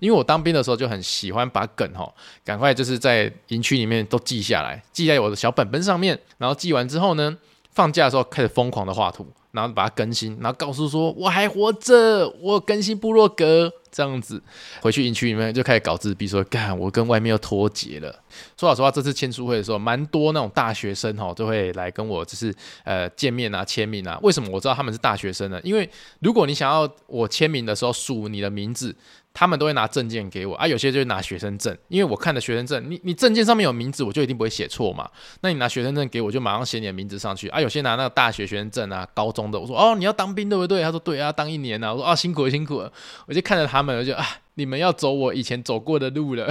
[0.00, 2.12] 因为我当兵的时候就很喜欢把梗哈，
[2.44, 6.18] 赶快就是在营区里面都记下来，记在我的小本本上面。
[6.36, 7.34] 然后记完之后呢，
[7.70, 13.72] 放假的时候开始疯狂的画图，然后把它更新，然后告诉说我还活着，我更新部落格。
[13.94, 14.42] 这样子
[14.80, 18.10] 回去营区里面就开始搞自闭，说干我跟外面又脱节了。
[18.58, 24.18] 说老实话，这次签书会的时候，蛮多那种大学生哈都会来跟我就是呃见面啊签名啊。
[24.22, 25.60] 为什么我知道他们是大学生呢？
[25.62, 25.86] 因为
[26.20, 28.96] 如果你想要我签名的时候署你的名字。
[29.34, 35.08] 他们都会拿证件给我啊，有些就会拿学生证，因为我看的学生证，你你证件上面有名字，我就一定不会写错嘛。
[35.40, 37.60] 那你拿学生证给我，就马上写你的名字上去啊。
[37.60, 40.82] 有些拿那个大学学生证啊，高中的，我说哦，你要当兵对不对？
[40.82, 41.92] 他说对啊，当一年、啊。
[41.92, 42.92] 我说啊、辛苦了辛苦了。
[43.26, 46.46] 我就看着他们，我就啊，你们要走我以前走过的路了，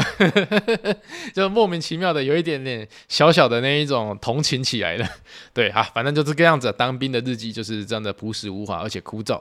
[1.33, 5.07] 就莫名其妙的有一点点小小的那一种同情起来了。
[5.53, 9.39] 对啊，反正就是这个样子，当兵的日记就是这样的朴实无华，而且枯燥。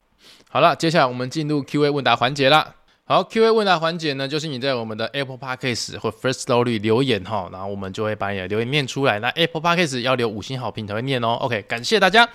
[0.51, 2.75] 好了，接下来我们进入 Q&A 问答环节啦。
[3.11, 9.19] 好，Q&A 问答环节呢，就是你在我们的 Apple Podcast 或 Firstory 留言哈，然后我们就会把你的留言念出来。
[9.19, 11.31] 那 Apple Podcast 要留五星好评才会念哦。
[11.41, 12.29] OK，感谢大家。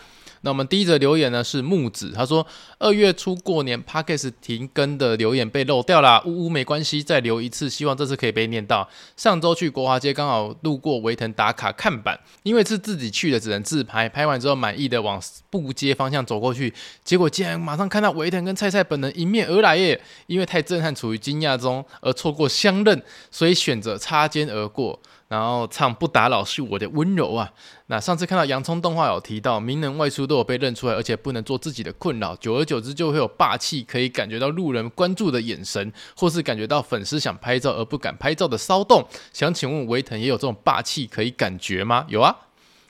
[0.46, 2.46] 那我们第一则留言呢是木子，他说
[2.78, 8.88] 二月初过年 Podcast 停更的留言被漏掉了，呜呜没关系，再留一次，希望这次可以被念到。
[9.18, 16.72] 上周去国华街刚好路过维腾打卡看板，因为是自己去的，只能自拍，拍完之后满意的往布街方向走过去，
[17.04, 20.00] 结果竟然马上看到维腾跟菜菜本人迎面而来耶！
[20.28, 25.00] 因为太震撼，处于惊讶中而错过相认，所以选择擦肩而过。
[25.28, 27.52] 然后唱不打扰是我的温柔啊。
[27.88, 39.08] 那上次看到洋葱动画有提到，名人外出都有被认出来，而且不能做自己的困扰，久而久之就会有霸气，可以感觉到路人关注的眼神，或是感觉到粉丝想拍照而不敢拍照的骚动。
[39.34, 42.06] 想请问维腾也有这种霸气可以感觉吗？
[42.08, 42.36] 有啊，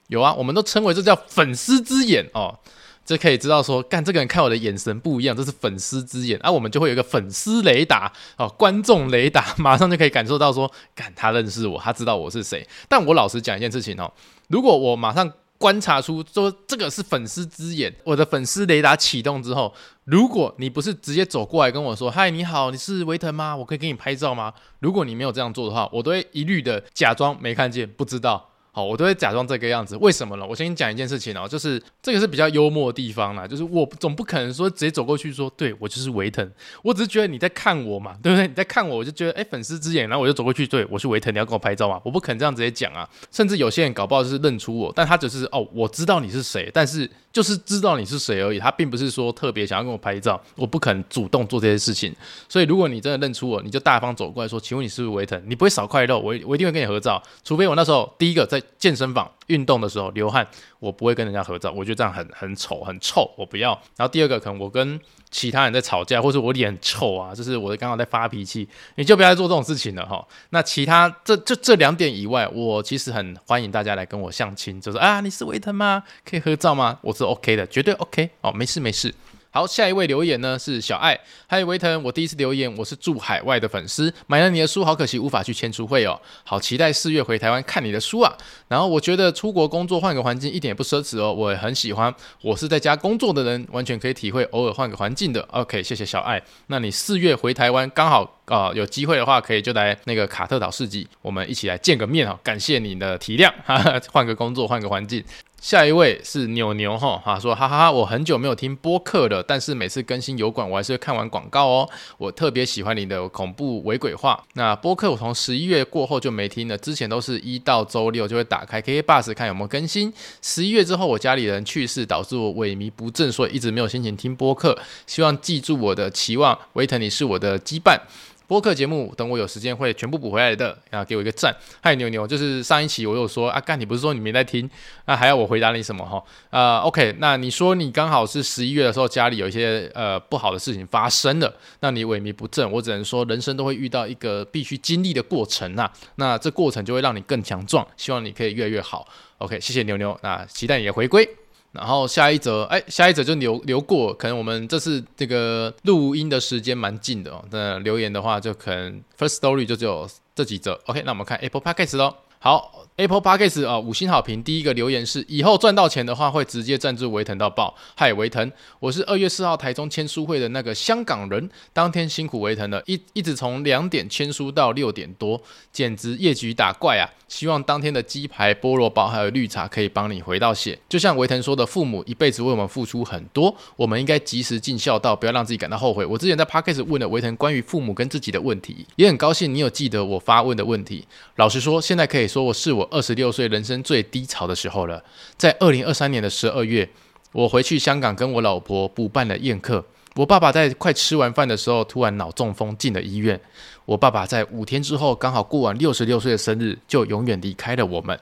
[0.08, 2.60] 有啊，我们都称为这叫粉丝之眼哦。
[3.06, 12.68] 这可以知道说，干这个人看我的眼神不一样，这是粉丝之眼啊，我们就会有一个粉丝雷达哦，观众雷达， 马上就可以感受到说，干他认识我，他知道我是谁。
[12.90, 14.12] 但我老实讲一件事情哦，
[14.48, 19.72] 如果我马上观察出说这个是粉丝之眼，我的粉丝雷达启动之后，
[20.06, 23.56] 如果你不是直接走过来跟我说，嗨，你好，你是维腾吗？
[23.56, 24.52] 我可以给你拍照吗？
[24.80, 28.50] 如果你没有这样做的话，我都会一律的假装没看见，不知道。
[28.76, 30.46] 好，我都会假装这个样子，为什么呢？
[30.46, 36.46] 我先讲一件事情哦，就是这个是比较幽默的地方啦，就是我总不可能说直接走过去说，对，我就是维腾，
[36.84, 38.46] 我只是觉得你在看我嘛，对不对？
[38.46, 42.02] 你在看我，我就觉得哎，粉丝之眼，然后我就走过去，对，我是维腾，你要跟我拍照吗？
[42.04, 52.14] 我不可能这样直接讲啊，甚至有些人搞不好就是认出我，但他只是哦，我知道你是谁，但是就是知道你是谁而已，他并不是说特别想要跟我拍照，我不可能主动做这些事情，
[52.50, 55.42] 所以如果你真的认出我，你就大方走过来说，请问你是不是维腾？
[55.48, 59.32] 你不会少块肉，我我一定会跟你合照，除非我那时候第一个在健身房。
[59.48, 60.48] 运动的时候流汗，
[60.80, 63.80] 我不会跟人家合照，我觉得这样很很丑很臭，我不要。
[63.96, 65.00] 然后第二个，可能我跟
[65.30, 70.28] 其他人在吵架，或者我脸很臭啊，就是我刚刚在发脾气，你就不要再做这种事情了哈。
[70.50, 76.02] 那其他这这这两点以外，我其实很欢迎大家来跟我相亲，就是啊，你是维腾吗？
[76.28, 76.98] 可以合照吗？
[77.04, 79.14] 我是 OK 的，绝对 OK 哦，没事没事。
[79.56, 88.36] 好，下一位留言呢是小爱，嗨维腾，我第一次留言，我是住海外的粉丝，买了你的书，好可惜无法去签书会哦，好期待四月回台湾看你的书啊。
[88.68, 95.42] 然后我觉得出国工作换个环境一点也不奢侈哦，我也很喜欢，我是在家工作的人，完全可以体会偶尔换个环境的。
[95.52, 96.44] OK，谢谢小爱。
[96.68, 102.38] 那你四月回台湾刚好啊、有机会的话可以就来那个卡特岛市集，我们一起来见个面哦。
[102.44, 105.24] 感谢你的体谅，哈哈，换个工作，换个环境。
[105.66, 111.90] 下一位是牛牛哈，他说哈哈哈，我很久没有听播客了，但是每次更新油管，我还是会看完广告哦。
[112.20, 114.40] 我特别喜欢你的恐怖伪鬼话。
[114.54, 120.14] 那播客我从十一月过后就没听了，之前都是一到周六就会打开 KKBOX 看有没有更新。
[120.40, 124.78] 十一月之后，我家里人去世，导致我萎靡不振，所以一直没有心情听播客。
[125.08, 128.00] 希望记住我的期望，维腾你是我的羁绊。
[128.48, 130.78] 播客节目，等我有时间会全部补回来的。
[130.92, 131.56] 啊，给我一个赞。
[131.82, 134.70] 嗨，牛牛，就是上一期我有说啊，干，你不是说你没在听，
[135.06, 136.24] 那、还要我回答你什么哈？
[136.52, 149.08] 呃，OK，那你说你刚好是十一月的时候家里有一些呃不好的事情发生了，那你萎靡不振，我只能说人生都会遇到一个必须经历的过程呐、啊，那这过程就会让你更强壮，希望你可以越来越好。
[149.40, 151.45] OK，谢谢牛牛，那期待你的回归。
[151.76, 157.44] 然后下一则，哎，下一则就留留过，可能我们这次这个录音的时间蛮近的哦。
[157.52, 160.80] 那留言的话，就可能 First Story 就只有这几则。
[160.86, 162.16] OK，那我们看 Apple Podcast 喽。
[162.40, 162.85] 好。
[162.98, 164.42] Apple Podcast 啊，五星好评。
[164.42, 167.76] 第一个留言是：以后赚到钱的话，会直接赞助维腾到爆。
[167.94, 175.42] 嗨，维腾，我是二月四号台中签书会的那个香港人，当天辛苦维腾了，一一直从两点签书到六点多，
[175.74, 177.04] 简直业绩打怪啊！
[177.28, 180.80] 希望当天的鸡排、菠萝包还有绿茶可以帮你回到血。
[180.88, 186.06] 就像维腾说的，父母一辈子为我们付出很多，我们应该及时尽孝道，不要让自己感到后悔。
[186.06, 191.06] 我之前在 Podcast 问了维腾关于父母跟自己的问题，也很高兴你有记得我发问的问题。
[191.36, 192.85] 老实说，现在可以说我是我。
[192.92, 195.04] 二十六岁人生最低潮的时候了，
[195.38, 196.90] 在二零二三年的十二月，
[197.32, 199.84] 我回去香港跟我老婆补办了宴客。
[200.16, 203.40] 我爸爸在快吃完饭的时候，突然脑中风进了医院。
[203.84, 208.18] 我爸爸在五天之后，刚好过完六十六岁的生日，就永远离开了我们。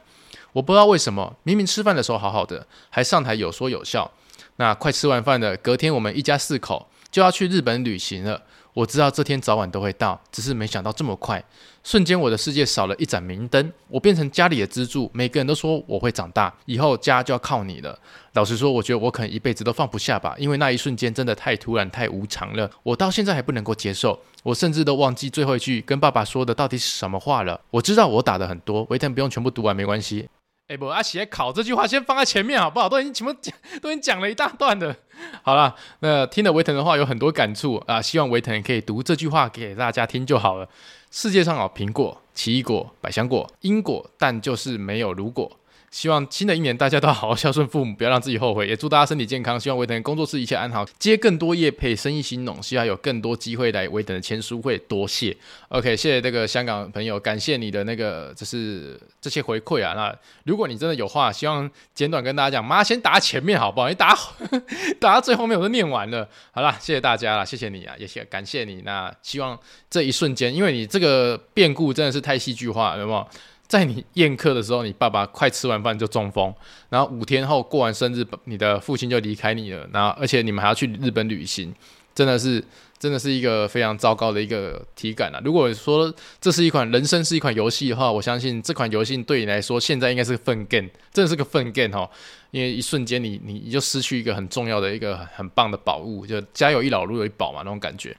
[0.54, 4.10] 我不知道为什么，明明吃饭的时候好好的，还上台有说有笑。
[4.56, 8.42] 那快吃完饭的隔天，我们一家四口就要去日本旅行了。
[8.74, 11.44] 我知道这天早晚都会到，只是没想到这么快。
[11.84, 15.12] 瞬间，我的世界少了一盏明灯，我变成家里的支柱。
[15.14, 17.98] 每个人都说我会长大，以后家就要靠你了。
[18.34, 22.70] 老实说，我觉得我可能一辈子都放不下吧，因为那一瞬间真的太突然、太无常了。
[22.82, 27.60] 我到现在还不能够接受，我甚至都忘记最后一句跟爸爸说的到底是什么话了。
[27.70, 30.28] 我知道我打的很多，维腾不用全部读完没关系。
[30.68, 32.88] 哎，不，阿写考这句话先放在前面好不好？
[32.88, 34.96] 都已经全部讲，都已经讲了一大段的。
[35.42, 40.68] 好了，那听了维腾的话有很多感触啊，希望维腾可以读这句话给大家听就好了。
[41.12, 45.52] 世界上有苹果、奇异果、百香果、因果，但就是没有如果。
[45.94, 48.68] 希望新的一年大家都好好孝顺父母，不要让自己后悔。
[48.74, 49.60] 也祝大家身体健康。
[49.60, 52.62] 希望维腾工作室一切安好，接更多业配，生意兴隆。
[52.64, 55.38] 希望有更多机会来维腾的签书会，多谢。
[55.70, 59.94] OK，谢谢这个香港朋友，感谢你的那个就是这些回馈啊。
[59.94, 60.12] 那
[60.46, 62.66] 如果你真的有话，希望简短跟大家讲。
[62.66, 63.88] 妈，先打前面好不好？
[63.88, 64.18] 你打
[65.00, 66.28] 打到最后面我都念完了。
[66.52, 68.82] 好啦，谢谢大家啦，谢谢你啊，也谢感谢你。
[68.82, 69.56] 那希望
[69.92, 73.28] 这一瞬间，因为你这个变故真的是太戏剧化了，有没有？
[73.74, 76.54] 在你宴客的时候，你爸爸快吃完饭就中风，
[76.90, 81.74] 然后五天后过完生日，你的父亲就离开你了，然后而且你们还要去日本旅行，
[82.14, 82.64] 真的是
[83.00, 85.42] 真的是一个非常糟糕的一个体感啊！
[85.44, 92.08] 如果说这是一款人生是一款游戏的话，我相信这款游戏对你来说现在应该是个粪 game，真的是个粪 game 哈，
[92.52, 98.16] 因为一瞬间你你你就失去一个很重要的一个很棒的宝物，就家有一老如有一宝嘛那种感觉。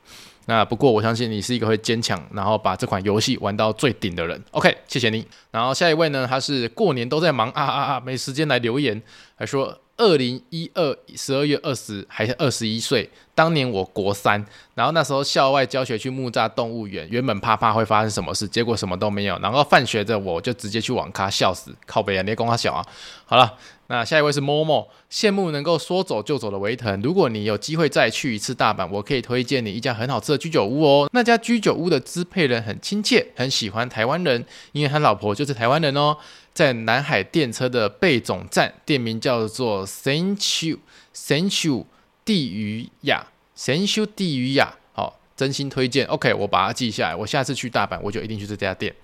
[0.47, 4.42] 那不过我相信你是一个会坚强，然后把这款游戏玩到最顶的人。
[4.51, 5.26] OK，谢谢你。
[5.51, 9.01] 然后下一位呢，他是过年都在忙啊啊啊，没时间来留言，
[9.36, 22.84] 还说二零一二十二月二十还是二十一岁，当年我国三，然后那时候校外教学去木栅动物园，原本怕怕会发生什么事，结果什么都没有，然后放学的我就直接去网咖笑死，靠北啊，你公他小啊，
[23.24, 23.55] 好了。
[23.87, 27.03] 那下一位是 Momo，羡慕能够说走就走的维腾。
[27.03, 31.11] 如果你有机会再去一次大阪，我可以推荐你一家很好吃的居酒屋哦。
[31.12, 36.16] 那家居酒屋的支配人很亲切，很喜欢台湾人，因为他老婆就是台湾人哦。
[36.55, 40.78] 在南海电车的贝总站，店名叫做 Sensu
[41.14, 41.85] Sensu
[42.24, 43.26] 地鱼雅
[43.57, 46.07] Sensu 地鱼雅，好，真心推荐。
[46.07, 48.95] OK，我把它记下来，我下次去大阪我就一定去这家店。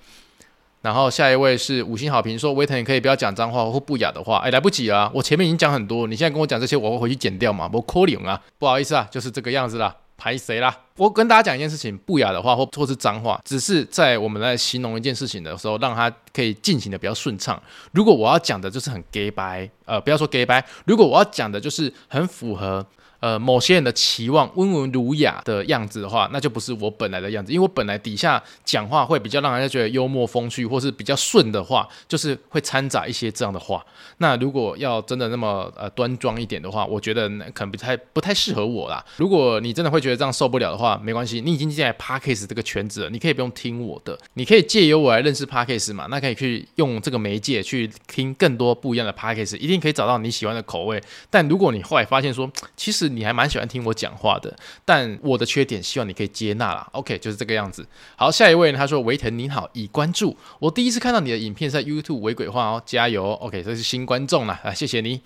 [0.83, 10.75] 然后下一位是五星好评，说维腾你可以不要讲脏话或不雅的话，哎，来不及了啊，我前面已经讲很多，你现在跟我讲这些，我会回去剪掉嘛，我可能啊，不好意思啊，就是这个样子啦，排谁啦？
[10.97, 17.63] 我跟大家讲一件事情，不雅的话或或是脏话，只是在我们在形容一件事情的时候，让它可以进行的比较顺畅。
[17.93, 22.87] 如果我要讲的就是很假掰，呃，不要说假掰，如果我要讲的就是很符合。
[23.21, 27.53] 呃某些人的期望温文儒雅的样子的话，那就不是我本来的样子。
[27.53, 33.85] 因为我本来底下讲话会比较让人家觉得幽默风趣，或是比较顺的话，就是会掺杂一些这样的话。
[34.19, 39.05] 那如果要真的那么呃端庄一点的话，我觉得可能不太不太适合我啦。
[39.17, 46.07] 如果你真的会觉得这样受不了的话，没关系，你已经进来 Podcast 这个圈子了，你可以不用听我的，你可以借由我来认识 Podcast 嘛。
[46.11, 51.01] 那可以去用这个媒介去听更多不一样的 Podcast，一定可以找到你喜欢的口味。
[51.29, 56.89] 但如果你后来发现说，其实你还蛮喜欢听我讲话的，但我的缺点希望你可以接纳啦。
[56.93, 57.87] OK，就是这个样子。
[58.17, 60.37] 好，下一位呢，他说维腾你好，已关注。
[60.59, 65.21] 我第一次看到你的影片在 YouTube 伪鬼话哦，加油！OK，这是新观众啦，啊，谢谢你。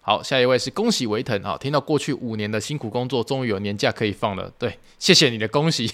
[0.00, 4.52] 好，下一位是恭喜维腾啊，听到过去五年的辛苦工作，终于有年假可以放了。
[4.58, 5.90] 对，谢谢你的恭喜。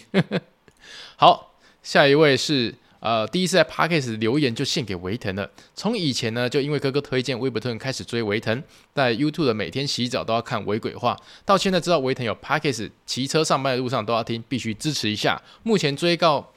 [1.16, 2.74] 好，下一位是。
[3.00, 5.50] 呃，第一次在 Podcast 留言就献给维腾了。
[5.74, 8.62] 从以前呢，就因为哥哥推荐威伯特开始追维腾，
[8.94, 15.42] 在 YouTube 的每天洗澡都要看维鬼话，到现在知道维腾有 Podcast，骑车上班的路上都要听，必须支持一下。
[15.62, 16.52] 目前追告。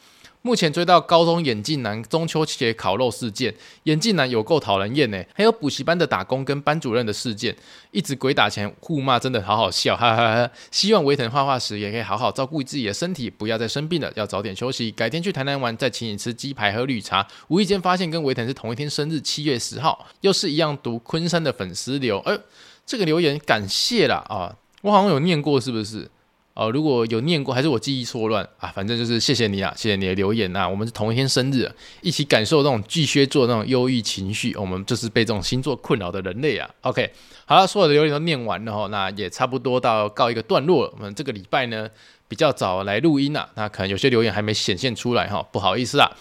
[0.46, 5.24] 目前追到高中眼镜男中秋节烤肉事件，眼镜男有够讨人厌呢。
[5.34, 7.56] 还有补习班的打工跟班主任的事件，
[7.92, 10.52] 一直鬼打墙互骂，真的好好笑， 哈哈哈。
[10.70, 14.92] 希望维腾画画时也可以好好照顾自己的身体，不要再生病了，要早点休息。
[14.92, 17.26] 改天去台南玩，再请你吃鸡排喝绿茶。
[17.48, 22.38] 无意间发现跟维腾是同一天生日，七月十号，又是一样读昆山的粉丝留，哎，
[22.86, 26.12] 这个留言感谢啦啊，我好像有念过，是不是？
[26.56, 28.70] 哦，如果有念过，还是我记忆错乱啊？
[28.70, 30.70] 反正就是谢谢你啊，谢谢你的留言呐、啊。
[30.70, 31.68] 我们是同一天生日，
[32.02, 34.56] 一起感受那种巨蟹座那种忧郁情绪。
[34.56, 36.70] 我们就是被这种星座困扰的人类啊。
[36.82, 37.12] OK，
[37.46, 40.94] 好了，所有的留言都念完了哈，那也差不多到告一个段落了。
[40.96, 41.90] 我们这个礼拜呢
[42.28, 46.12] 比较早来录音啊，那可能有些留言还没显现出来哈，不好意思啊。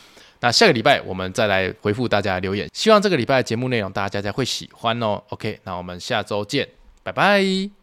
[0.40, 5.22] 那下个礼拜我们再来回复大家的留言，希望这个礼拜的节目内容大家会喜欢哦。
[5.28, 6.66] OK，那我们下周见，
[7.02, 7.81] 拜拜。